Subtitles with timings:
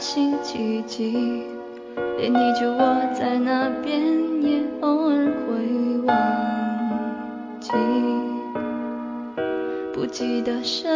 [0.00, 1.44] 星奇迹，
[2.16, 4.00] 连你就我在那边
[4.42, 5.52] 也偶尔会
[6.06, 6.16] 忘
[7.60, 7.70] 记。
[9.92, 10.88] 不记得什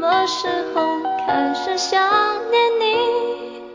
[0.00, 0.80] 么时候
[1.26, 2.00] 开始想
[2.52, 3.74] 念你，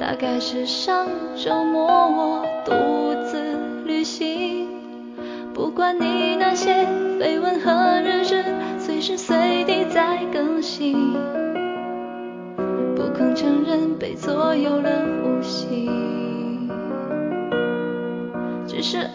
[0.00, 1.06] 大概是上
[1.36, 2.72] 周末我独
[3.30, 4.66] 自旅行，
[5.54, 6.84] 不管你那些
[7.20, 8.44] 绯闻和日志，
[8.76, 11.16] 随时随地在更新。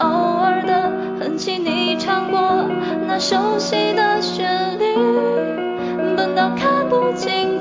[0.02, 2.40] 偶尔的哼起你唱过
[3.06, 4.96] 那熟悉的旋律，
[6.16, 7.51] 笨到看不清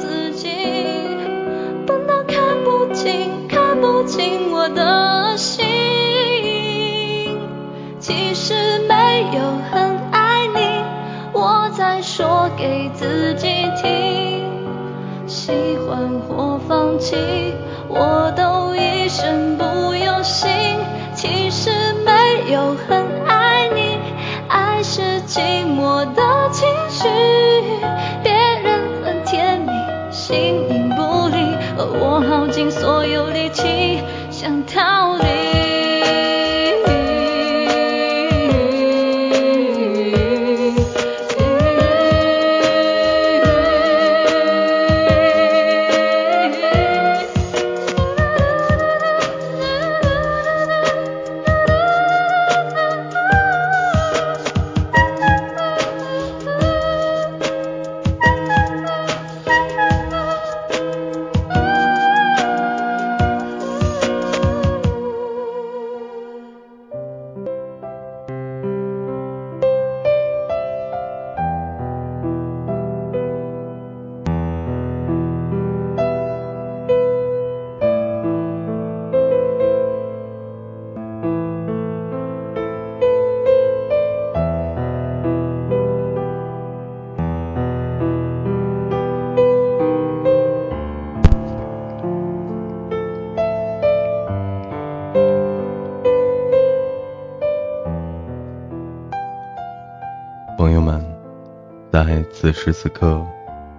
[102.41, 103.23] 此时此刻，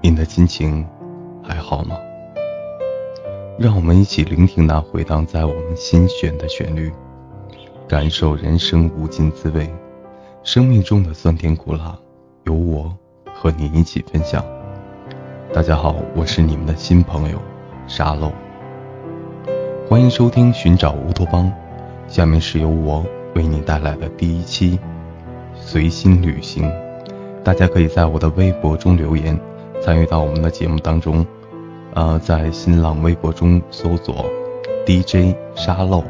[0.01, 0.87] 您的心情
[1.43, 1.97] 还好吗？
[3.59, 6.93] 让我们一起聆听那回荡在我们心弦的旋律，
[7.89, 9.69] 感受人生无尽滋味。
[10.45, 11.99] 生命中的酸甜苦辣，
[12.45, 12.97] 由我
[13.35, 14.45] 和您一起分享。
[15.53, 17.43] 大家好，我是你们的新朋友
[17.89, 18.31] 沙漏，
[19.89, 21.47] 欢迎收听《寻找乌托邦》。
[22.07, 24.79] 下面是由我为您带来的第一期。
[25.57, 26.71] 随心旅行，
[27.45, 29.39] 大家可以在我的微博中留言，
[29.81, 31.27] 参与到我们的节目当中。
[31.95, 34.25] 呃，在新浪微博中搜索
[34.87, 36.05] DJ 沙漏。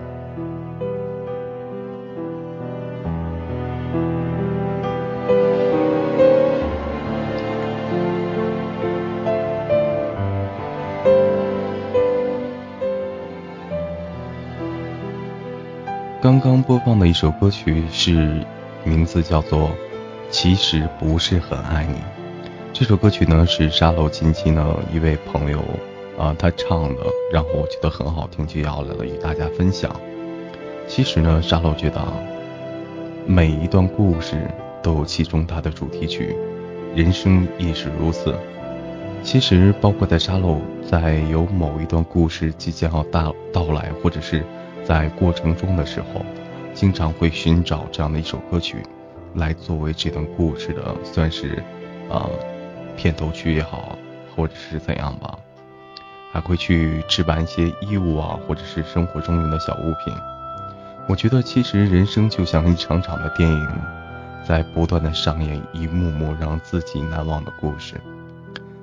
[16.20, 18.44] 刚刚播放的一首歌曲是。
[18.84, 19.60] 名字叫做
[20.32, 21.94] 《其实不是很爱你》。
[22.72, 25.62] 这首歌曲呢是沙漏近期呢一位朋友
[26.18, 29.94] 啊他唱的，然后我觉得很好听，就要来了与大家分享。
[30.88, 32.14] 其实呢，沙漏觉得啊，
[33.26, 34.50] 每一段故事
[34.82, 36.34] 都有其中它的主题曲，
[36.94, 38.34] 人生亦是如此。
[39.22, 44.42] 其实包括在沙漏在有某一段故事即将要到到来，或者是
[44.82, 46.24] 在过程中的时候。
[46.74, 48.78] 经常会寻找这样的一首歌曲，
[49.34, 51.62] 来作为这段故事的算是，
[52.08, 52.30] 呃，
[52.96, 53.96] 片头曲也好，
[54.34, 55.38] 或者是怎样吧，
[56.32, 60.14] 还会去置办一些衣物啊，或者是生活中用的小物品。
[61.08, 63.68] 我觉得其实人生就像一场场的电影，
[64.46, 68.00] 在不断的上演一幕幕让自己难忘的故事。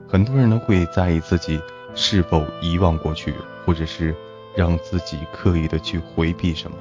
[0.08, 1.62] 很多人呢会在意自己
[1.96, 3.34] 是否遗忘过去，
[3.66, 4.16] 或者是
[4.56, 6.78] 让自己刻意的去回避什么。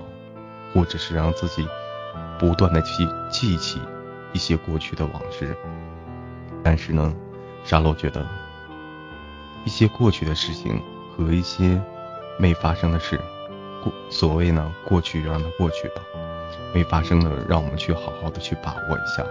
[0.75, 1.67] 或者是让自己
[2.39, 3.81] 不断的去记起
[4.33, 5.57] 一些过去的往事，
[6.63, 7.13] 但是呢，
[7.65, 8.25] 沙漏觉得
[9.65, 10.81] 一些过去的事情
[11.17, 11.81] 和一些
[12.39, 13.21] 没发生的事，
[13.83, 16.03] 过所谓呢，过去就让它过去吧，
[16.73, 19.25] 没发生的，让我们去好好的去把握一下，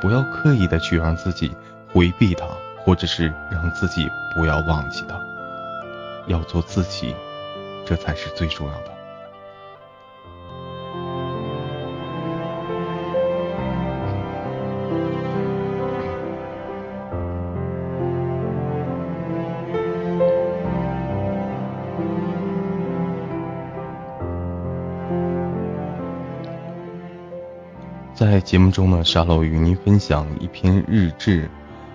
[0.00, 1.54] 不要刻意的去让自己
[1.92, 2.46] 回避它，
[2.84, 5.20] 或者是让自己不要忘记它，
[6.26, 7.14] 要做自己，
[7.84, 8.97] 这才是最重要的。
[28.48, 31.50] 节目中呢，沙漏与您分享一篇日志，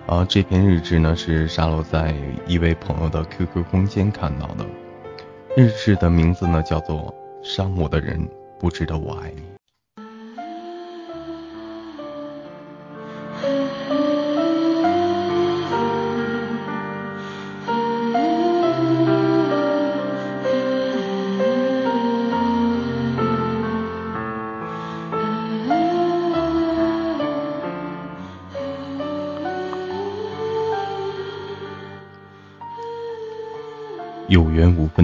[0.06, 2.14] 而这篇日志呢是沙漏在
[2.46, 4.64] 一位朋友的 QQ 空间看到的。
[5.56, 7.12] 日志的名字呢叫做
[7.44, 9.42] 《伤我的人不值得我爱你》。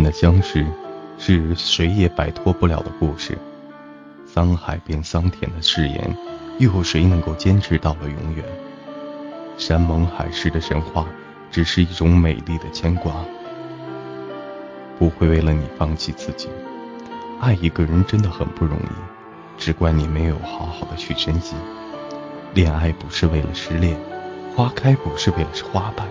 [0.00, 0.64] 分的相识，
[1.18, 3.36] 是谁也摆脱不了的故事。
[4.34, 6.16] 沧海变桑田的誓言，
[6.58, 8.42] 又有谁能够坚持到了永远？
[9.58, 11.06] 山盟海誓的神话，
[11.50, 13.12] 只是一种美丽的牵挂。
[14.98, 16.48] 不会为了你放弃自己。
[17.38, 21.54] 爱一个人真的很不容易，只怪你没有好好的去珍惜。
[22.54, 23.98] 恋爱不是为了失恋，
[24.56, 26.04] 花开不是为了花败。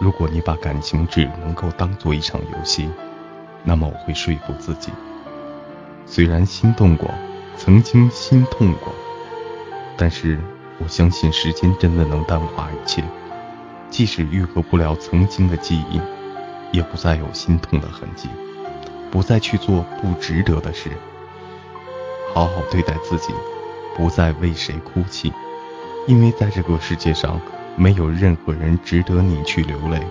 [0.00, 2.88] 如果你把感情只能够当做一场游戏，
[3.64, 4.92] 那么我会说服自己，
[6.06, 7.10] 虽然心动过，
[7.56, 8.94] 曾经心痛过，
[9.96, 10.38] 但是
[10.78, 13.02] 我相信时间真的能淡化一切，
[13.90, 16.00] 即使愈合不了曾经的记忆，
[16.70, 18.28] 也不再有心痛的痕迹，
[19.10, 20.90] 不再去做不值得的事，
[22.32, 23.34] 好好对待自己，
[23.96, 25.32] 不再为谁哭泣，
[26.06, 27.40] 因为在这个世界上。
[27.78, 30.02] 没有任何人值得你去流泪，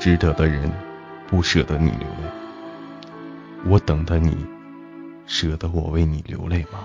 [0.00, 0.72] 值得的人
[1.28, 2.28] 不舍得你流泪。
[3.64, 4.36] 我等的你，
[5.24, 6.80] 舍得我为你流泪吗？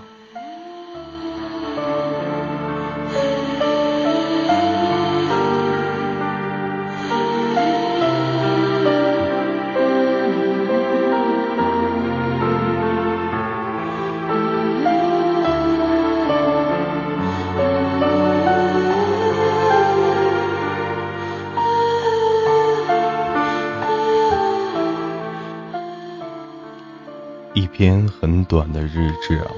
[27.56, 29.50] 一篇很短的日志啊，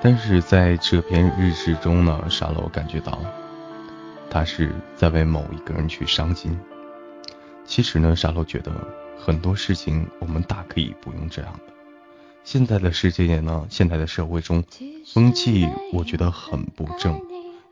[0.00, 3.18] 但是在这篇日志中呢，沙漏感觉到
[4.30, 6.56] 他是在为某一个人去伤心。
[7.64, 8.70] 其实呢，沙漏觉得
[9.18, 11.72] 很多事情我们大可以不用这样的。
[12.44, 14.62] 现在的世界呢，现在的社会中
[15.12, 17.20] 风气我觉得很不正，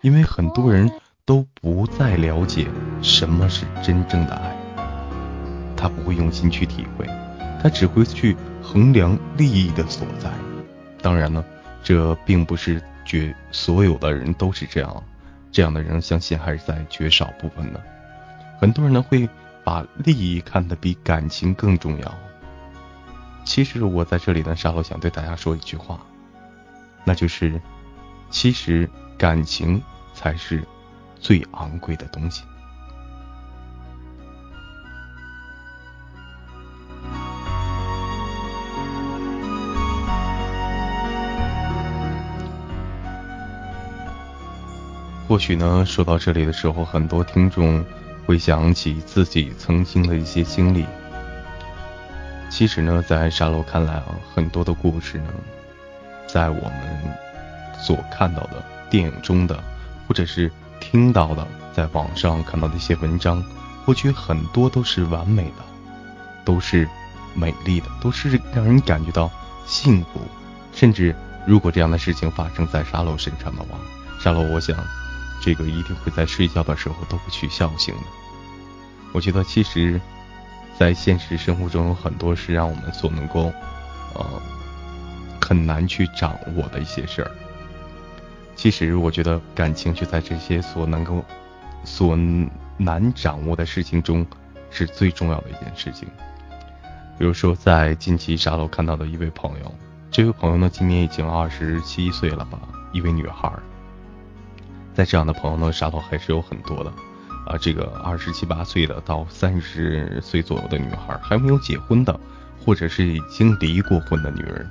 [0.01, 0.91] 因为很多人
[1.25, 2.67] 都不再了解
[3.03, 4.57] 什么是真正的爱，
[5.77, 7.09] 他不会用心去体会，
[7.63, 8.37] 他只会去。
[8.61, 10.31] 衡量利益的所在，
[11.01, 11.43] 当然呢，
[11.83, 15.03] 这并不是绝所有的人都是这样，
[15.51, 17.83] 这样的人相信还是在绝少部分的。
[18.61, 19.27] 很多人呢会
[19.65, 22.15] 把利益看得比感情更重要。
[23.45, 25.99] 其实我在这里呢，沙漏想对大家说一句话，
[27.05, 27.59] 那就是，
[28.29, 29.81] 其实感情
[30.13, 30.63] 才是
[31.19, 32.43] 最昂贵的东西。
[45.29, 47.85] 或许呢，说到这里的时候，很多听众
[48.25, 50.87] 会想起自己曾经的一些经历。
[52.49, 55.31] 其实呢，在沙漏看来啊，很多的故事呢，
[56.27, 57.15] 在我们
[57.79, 59.63] 所看到的电影中的，
[60.09, 63.45] 或者是听到的，在网上看到的一些文章，
[63.85, 65.63] 或许很多都是完美的，
[66.43, 66.89] 都是
[67.35, 69.31] 美丽的，都是让人感觉到
[69.67, 70.23] 幸福。
[70.73, 71.15] 甚至
[71.47, 73.79] 如果这样的事情发生在沙漏身上的话，
[74.19, 74.75] 沙漏，我想。
[75.41, 78.03] 这个一定会在睡觉的时候都会去笑醒的。
[79.13, 80.01] 我觉得其实，
[80.79, 83.53] 在现实生活中有很多是让我们所能够，
[84.15, 84.43] 呃，
[85.41, 87.31] 很难去掌握的一些事儿。
[88.55, 91.25] 其实我觉得感情就在这些所能够、
[91.85, 92.17] 所
[92.77, 94.27] 难掌握的事情中
[94.71, 96.09] 是最重要的一件事情。
[97.19, 99.75] 比如说在近期沙漏看到的一位朋友，
[100.11, 102.59] 这位朋友呢今年已经二十七岁了吧，
[102.93, 103.51] 一位女孩。
[104.99, 106.93] 在这样的朋友呢，沙漏还是有很多的，
[107.47, 112.19] 啊，这个二十七八岁的到三十岁左右的女孩，还没有结婚的，
[112.67, 114.69] 或者是已经离过婚的女人，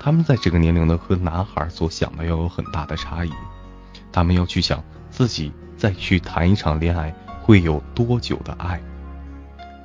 [0.00, 3.30] 他们在这个年龄呢，和男孩所想的要有很大的差异，
[4.10, 8.80] 他们要去想自己再去谈一场恋爱会有多久的爱，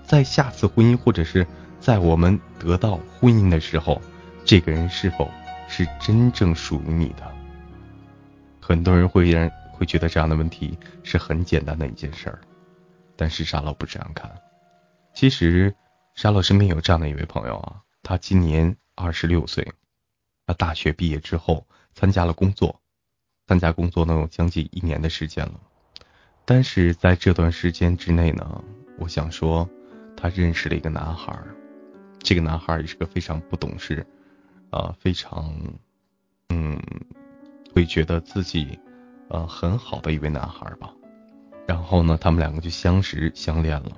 [0.06, 1.46] 在下次婚姻或者是
[1.82, 4.02] 在我们得到婚姻的时候，
[4.46, 5.30] 这个人是否
[5.68, 7.35] 是真正属于你的？
[8.68, 12.42] 很多人会认会觉得这样的问题是很简单的一件事儿，
[13.16, 14.42] 但是沙漏不这样看。
[15.14, 15.76] 其实
[16.16, 19.72] 沙漏身边有这样的一位朋友啊，他今年二十六岁。
[20.48, 22.82] 他大学毕业之后参加了工作，
[23.46, 25.60] 参加工作能有将近一年的时间了。
[26.44, 28.64] 但是在这段时间之内呢，
[28.98, 29.70] 我想说，
[30.18, 31.38] 他认识了一个男孩，
[32.18, 34.04] 这个男孩也是个非常不懂事，
[34.72, 35.56] 啊，非常，
[36.50, 36.82] 嗯，
[37.76, 38.80] 会觉得自己，
[39.28, 40.94] 呃，很好的一位男孩吧。
[41.68, 43.92] 然后呢，他们两个就相识相恋了。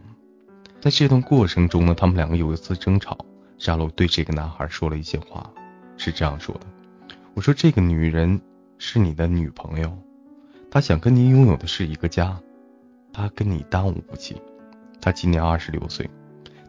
[0.81, 3.15] 在这段过程中呢，他们两个有一次争吵，
[3.59, 5.53] 沙漏对这个男孩说了一些话，
[5.95, 6.61] 是这样说的
[7.35, 8.41] ：“我说这个女人
[8.79, 9.95] 是你的女朋友。”
[10.71, 12.41] 她想跟你拥有的是一个家，
[13.13, 14.41] 她跟你耽误不起。
[14.99, 16.09] 她今年二十六岁，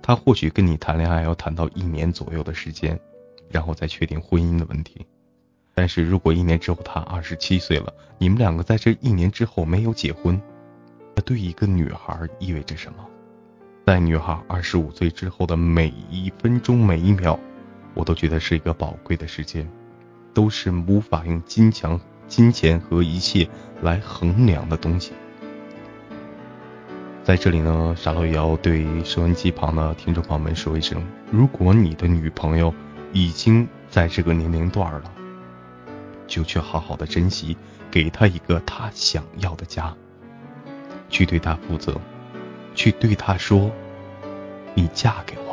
[0.03, 3.01] 她或许跟你谈恋爱要谈到一年左右的时间，
[3.51, 5.07] 然后再确定婚姻的问题。
[5.79, 10.43] 但是如果一年之后他二十七岁了，你们两个在这一年之后没有结婚，
[11.15, 13.07] 那对一个女孩意味着什么？
[13.87, 17.39] 在女孩二十五岁之后的每一分钟每一秒，
[17.95, 19.71] 我都觉得是一个宝贵的时间，
[20.35, 22.01] 都是无法用金钱。
[22.27, 23.49] 金钱和一切
[23.81, 25.13] 来衡量的东西，
[27.23, 32.75] 在这里呢，傻乐也要对收音机旁的听众朋友们说一声：如果你的女朋友
[33.13, 35.13] 已经在这个年龄段了，
[36.29, 37.57] 就去好好的珍惜，
[37.91, 39.93] 给她一个她想要的家，
[41.09, 41.99] 去对她负责，
[42.75, 43.73] 去对她说
[44.77, 45.48] ：“你嫁给我。”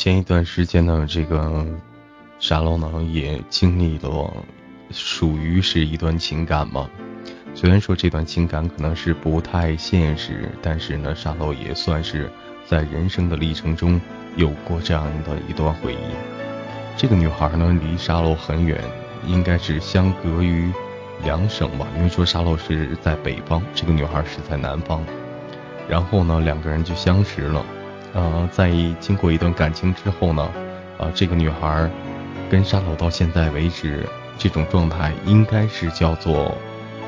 [0.00, 1.62] 前一段时间呢，这个
[2.38, 4.32] 沙漏呢也经历了，
[4.90, 6.88] 属于是一段情感嘛。
[7.54, 12.30] 虽然说这段情感可能是不太现实，但是呢，沙漏也算是
[12.66, 14.00] 在人生的历程中
[14.36, 15.98] 有过这样的一段回忆。
[16.96, 18.82] 这个女孩呢离沙漏很远，
[19.26, 20.72] 应该是相隔于
[21.24, 25.04] 两省吧，因为说沙漏是在北方，这个女孩是在南方。
[25.86, 27.62] 然后呢，两个人就相识了。
[28.12, 30.42] 呃，在经过一段感情之后呢，
[30.98, 31.90] 啊，这个女孩
[32.50, 34.04] 跟沙漏到现在为止
[34.36, 36.56] 这种状态应该是叫做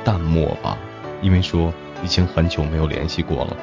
[0.04, 0.78] 淡漠吧，
[1.21, 1.73] 因为说
[2.04, 3.56] 已经很久没有联系过了。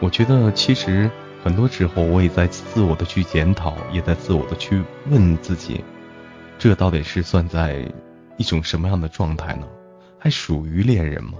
[0.00, 1.10] 我觉得其实
[1.44, 5.84] 很多时候我也在自我的去检讨，也在自我的去问自己，
[6.58, 7.86] 这到底是算在
[8.36, 9.66] 一种什么样的状态呢？
[10.18, 11.34] 还属于恋人吗？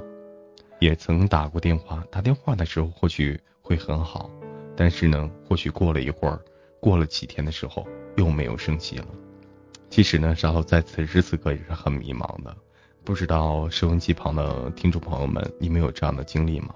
[0.79, 4.31] 也曾打过电话，打电话的时候或许会很好。
[4.77, 6.41] 但是呢，或许过了一会儿，
[6.81, 7.87] 过了几天的时候，
[8.17, 9.07] 又没有生气了。
[9.91, 12.57] 其实呢，沙漏在此时此刻也是很迷茫的，
[13.05, 16.75] 不知道收音机旁的听众朋友们，你们有这样的经历吗？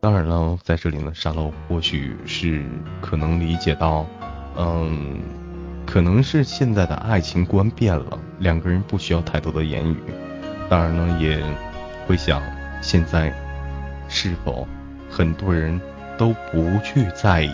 [0.00, 2.64] 当然了，在这里呢，沙漏或许是
[3.00, 4.04] 可能理解到，
[4.56, 5.20] 嗯，
[5.86, 9.96] 可能是现在的爱情观变了，两个人不需要太多的言语。
[10.68, 11.40] 当然呢，也
[12.06, 12.42] 会想，
[12.82, 13.32] 现在
[14.08, 14.66] 是否
[15.08, 15.80] 很多人。
[16.16, 17.50] 都不去在意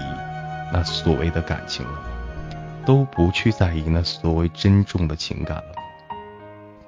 [0.72, 1.98] 那所谓的感情了，
[2.84, 5.74] 都不去在意那所谓珍重的情感了，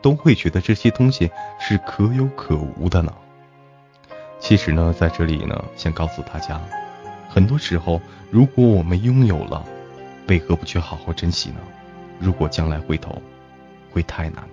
[0.03, 3.12] 都会觉得这些东西是可有可无的呢。
[4.39, 6.61] 其实呢，在这里呢，想告诉大家，
[7.29, 8.00] 很多时候，
[8.31, 9.65] 如果我们拥有了，
[10.29, 11.57] 为何不去好好珍惜呢？
[12.19, 13.21] 如果将来回头，
[13.93, 14.45] 会太难。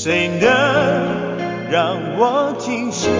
[0.00, 0.48] 谁能
[1.68, 3.10] 让我停歇？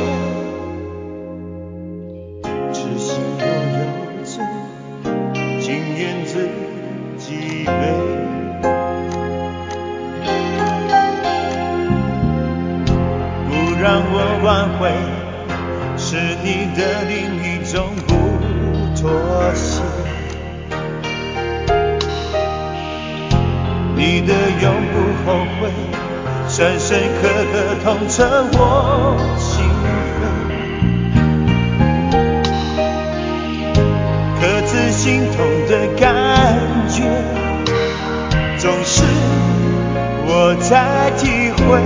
[40.50, 41.78] 我在体会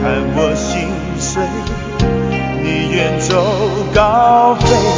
[0.00, 1.42] 看我心碎
[2.62, 3.44] 你远走
[3.94, 4.97] 高飞。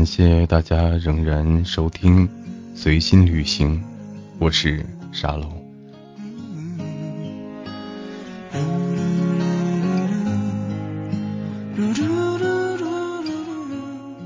[0.00, 2.26] 感谢大家仍然收听
[2.74, 3.76] 《随心旅行》，
[4.38, 4.82] 我是
[5.12, 5.46] 沙漏。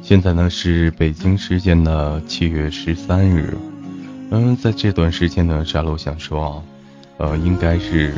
[0.01, 3.59] 现在呢是北京时间的七月十三日，
[4.31, 6.63] 嗯，在这段时间呢，沙漏想说啊，
[7.17, 8.15] 呃，应该是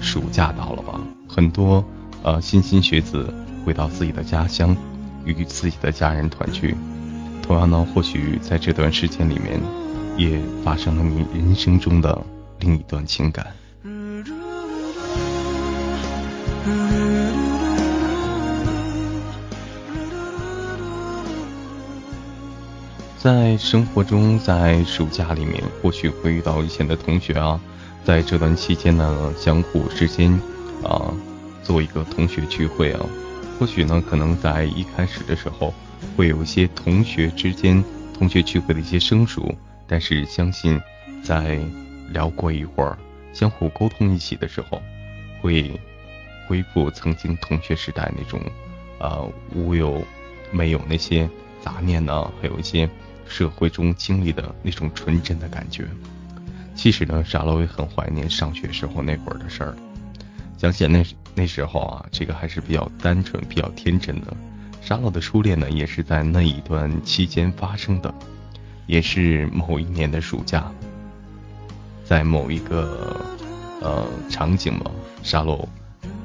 [0.00, 1.84] 暑假到了吧，很多
[2.22, 4.76] 呃莘莘学子回到自己的家乡，
[5.24, 6.72] 与自己的家人团聚。
[7.50, 9.60] 同样呢，或许在这段时间里面，
[10.16, 12.16] 也发生了你人生中的
[12.60, 13.44] 另一段情感。
[23.18, 27.60] 在生活中，在暑假里面，或许会遇到以前的同学啊，
[28.04, 30.32] 在这段期间呢，相互之间
[30.84, 31.12] 啊，
[31.64, 33.00] 做一个同学聚会啊，
[33.58, 35.74] 或许呢，可能在一开始的时候，
[36.16, 37.82] 会有一些同学之间
[38.12, 39.54] 同学聚会的一些生疏，
[39.86, 40.80] 但是相信
[41.22, 41.58] 在
[42.10, 42.98] 聊过一会儿，
[43.32, 44.82] 相互沟通一起的时候，
[45.40, 45.78] 会
[46.46, 48.40] 恢复曾经同学时代那种
[48.98, 50.04] 呃无有
[50.50, 51.28] 没有那些
[51.62, 52.88] 杂念呢，还有一些
[53.26, 55.84] 社会中经历的那种纯真的感觉。
[56.74, 59.76] 其实呢，沙罗也很怀念上学时候那会儿的事儿。
[60.58, 64.36] 想起那那时候啊，这个还是比较单纯、比较天真的。
[64.90, 68.12] 沙漏的初恋呢，也是在那一段期间发生的，
[68.88, 70.68] 也是某一年的暑假，
[72.04, 73.24] 在某一个
[73.80, 74.90] 呃场景嘛，
[75.22, 75.68] 沙漏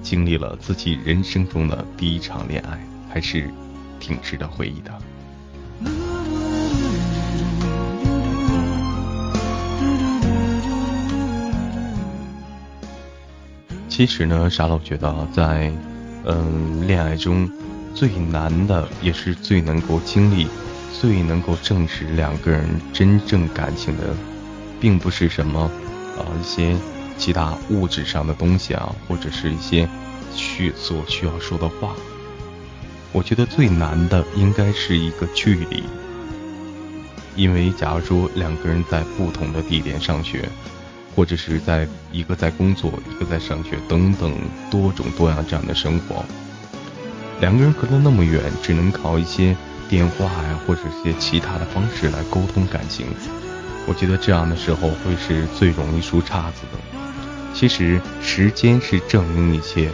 [0.01, 3.47] 经历了自己人生中的第一场恋爱，还是
[3.99, 4.91] 挺值得回忆的。
[13.87, 15.71] 其实呢，沙漏觉得在
[16.25, 17.47] 嗯恋爱中
[17.95, 20.47] 最难的，也是最能够经历、
[20.99, 24.13] 最能够证实两个人真正感情的，
[24.81, 25.71] 并不是什么
[26.17, 26.75] 呃一些
[27.17, 29.87] 其他物质上的东西啊，或者是一些
[30.35, 31.95] 去所需要说的话。
[33.13, 35.83] 我觉得最难的应该是一个距离，
[37.37, 40.49] 因为假如说两个人在不同的地点上学，
[41.15, 44.33] 或者是在一个在工作，一个在上学等等
[44.69, 46.25] 多种多样这样的生活，
[47.39, 49.55] 两个人隔得那么远，只能靠一些。
[49.87, 53.05] 电话呀，或者一些其他的方式来沟通感情，
[53.85, 56.79] 我觉得这样的时候会是最容易出岔子的。
[57.53, 59.91] 其实，时间是证明一切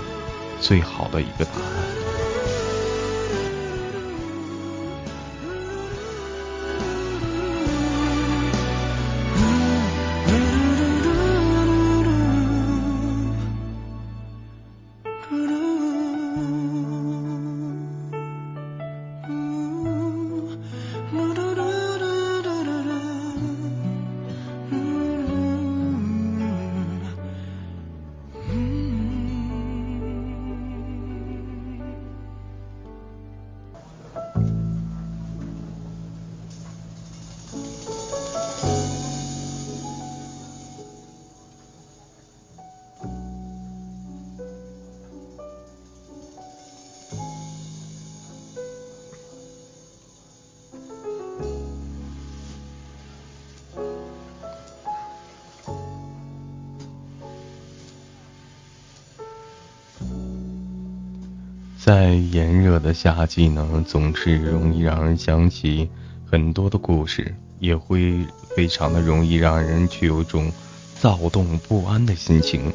[0.62, 2.01] 最好的一个答案。
[61.84, 65.90] 在炎热的夏季呢，总是容易让人想起
[66.30, 68.24] 很多的故事，也会
[68.56, 70.52] 非常的容易让人去有一种
[71.00, 72.72] 躁动不安的心情。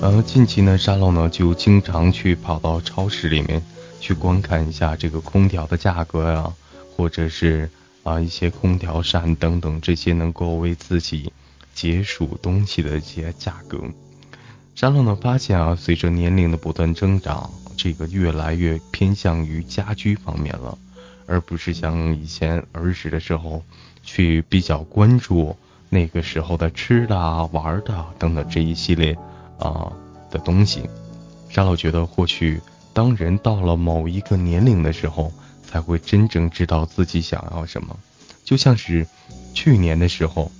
[0.00, 3.60] 呃，近期呢，沙漏呢就经常去跑到超市里面
[3.98, 6.52] 去观看一下这个空调的价格呀，
[6.96, 7.68] 或者是
[8.04, 11.32] 啊一些空调扇等等这些能够为自己
[11.74, 13.80] 解暑东西的一些价格。
[14.76, 17.50] 沙漏呢发现啊，随着年龄的不断增长。
[17.78, 20.76] 这个越来越偏向于家居方面了，
[21.26, 23.62] 而不是像以前儿时的时候，
[24.02, 25.56] 去比较关注
[25.88, 29.16] 那个时候的吃的、玩的等等这一系列
[29.60, 29.92] 啊
[30.28, 30.82] 的东西。
[31.48, 32.60] 沙老觉得，或许
[32.92, 35.32] 当人到了某一个年龄的时候，
[35.64, 37.96] 才会真正知道自己想要什么。
[38.44, 39.06] 就像是
[39.54, 40.50] 去年的时候，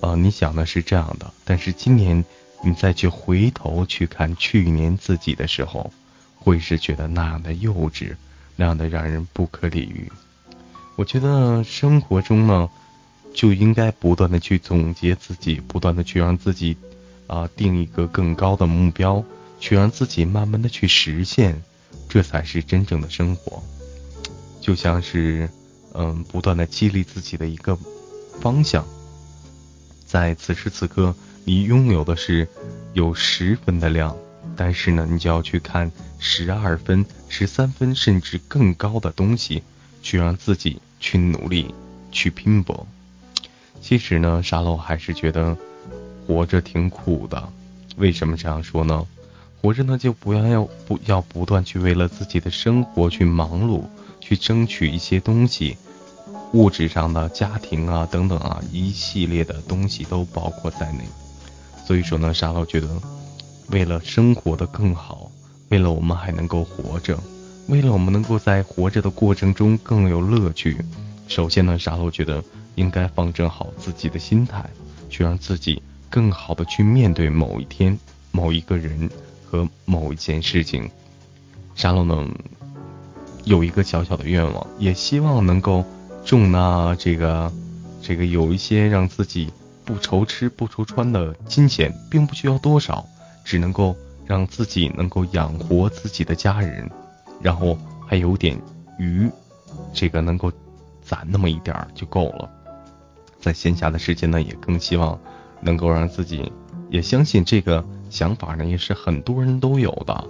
[0.00, 2.24] 呃，你想的是这样的，但是今年
[2.64, 5.92] 你再去回头去看去年自己的时候。
[6.42, 8.16] 会是觉得那样的幼稚，
[8.56, 10.10] 那样的让人不可理喻。
[10.96, 12.68] 我觉得生活中呢，
[13.32, 16.76] 就应该不断的去总结自己，不断的去让自己
[17.28, 19.24] 啊定一个更高的目标，
[19.58, 21.62] 去让自己慢慢的去实现，
[22.08, 23.62] 这才是真正的生活。
[24.60, 25.48] 就像是
[25.94, 27.78] 嗯，不断的激励自己的一个
[28.40, 28.84] 方向。
[30.06, 32.46] 在此时此刻，你拥有的是
[32.92, 34.16] 有十分的量。
[34.56, 39.62] 但是呢，你就要去看十二分、十三分，甚至更高的东西，
[40.02, 41.74] 去让自己去努力、
[42.10, 42.86] 去拼搏。
[43.80, 45.56] 其实呢，沙漏还是觉得
[46.26, 47.48] 活着挺苦的。
[47.96, 49.06] 为什么这样说呢？
[49.60, 53.84] 活着呢，就不要要不要不断去为了自己的生活去忙碌，
[54.20, 55.76] 去争取一些东西，
[56.52, 61.04] 物质上的、家庭啊等等啊，一系列的东西都包括在内。
[61.86, 62.88] 所以说呢，沙漏觉得。
[63.70, 65.30] 为了生活的更好，
[65.70, 67.18] 为了我们还能够活着，
[67.68, 70.76] 为了我们能够在活着的过程中更有乐趣，
[71.28, 72.42] 首先呢，沙漏觉得
[72.74, 74.68] 应该放正好自己的心态，
[75.08, 77.98] 去让自己更好的去面对某一天、
[78.30, 79.08] 某一个人
[79.44, 80.90] 和某一件事情。
[81.74, 82.26] 沙漏呢
[83.44, 85.84] 有一个小小的愿望，也希望能够
[86.24, 87.50] 中那这个
[88.02, 89.50] 这个有一些让自己
[89.84, 93.06] 不愁吃不愁穿的金钱，并不需要多少。
[93.44, 96.90] 只能够让自己能够养活自己的家人，
[97.40, 97.76] 然后
[98.06, 98.60] 还有点
[98.98, 99.28] 余，
[99.92, 100.52] 这个能够
[101.02, 102.50] 攒那么一点儿就够了。
[103.40, 105.18] 在闲暇的时间呢，也更希望
[105.60, 106.52] 能够让自己，
[106.90, 110.24] 也相信这个想法呢，也是很多人都有的。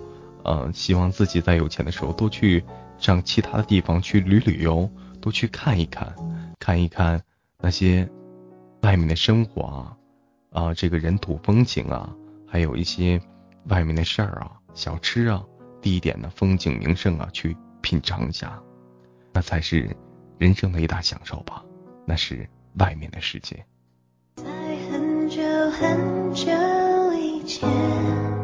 [0.45, 2.65] 呃，希望自己在有钱的时候多去
[2.99, 6.13] 上其他的地方去旅旅游，多去看一看，
[6.59, 7.23] 看一看
[7.61, 8.09] 那些
[8.81, 9.97] 外面的生活啊，
[10.51, 12.13] 啊，这个人土风情啊。
[12.53, 13.19] 还有一些
[13.69, 15.43] 外面的事儿啊，小吃啊，
[15.81, 18.63] 地点的风景名胜啊，去品尝一下，
[19.33, 19.97] 那才是
[20.37, 21.65] 人生的一大享受吧。
[22.05, 23.65] 那是外面的世界。
[24.37, 24.45] 在
[24.91, 26.45] 很久很久
[27.15, 28.42] 以前。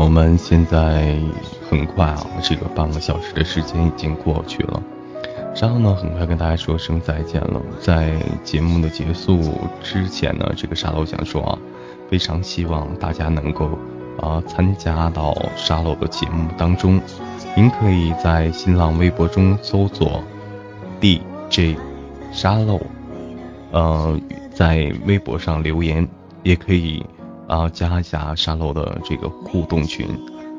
[0.00, 1.14] 朋友们，现在
[1.68, 4.82] 很快啊，这个半个小时的时间已经过去了。
[5.60, 7.60] 然后呢，很快跟大家说声再见了。
[7.82, 9.38] 在节目的结束
[9.82, 11.58] 之前呢，这个沙漏想说啊，
[12.08, 13.78] 非常希望大家能够
[14.18, 16.98] 啊参加到沙漏的节目当中。
[17.54, 20.24] 您可以在新浪微博中搜索
[20.98, 21.76] DJ
[22.32, 22.80] 沙漏，
[23.70, 24.18] 呃，
[24.54, 26.08] 在微博上留言，
[26.42, 27.04] 也可以
[27.50, 30.06] 啊、加一下沙漏的这个互动群，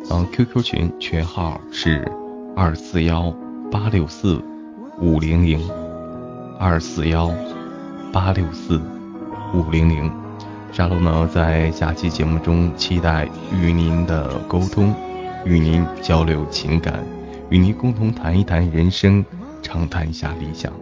[0.10, 2.06] 嗯、QQ 群群号是
[2.54, 3.34] 二四幺
[3.72, 4.44] 八六四
[5.00, 5.66] 五零零
[6.60, 7.32] 二四幺
[8.12, 8.82] 八六四
[9.54, 10.12] 五零零。
[10.74, 14.94] 沙漏呢，在下期节目中期待与您的沟通，
[15.46, 17.06] 与您交流情感，
[17.50, 19.24] 与您共同谈一谈人生，
[19.62, 20.74] 畅谈一下理想。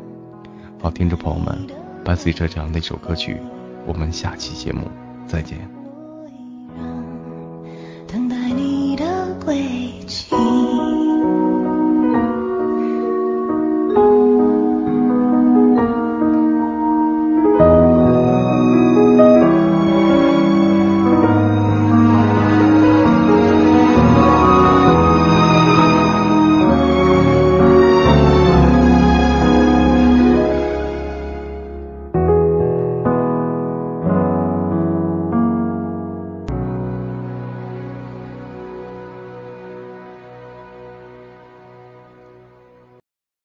[0.81, 1.67] 好，听众朋友们，
[2.03, 3.37] 伴随着这样的一首歌曲，
[3.85, 4.89] 我们下期节目
[5.27, 5.78] 再见。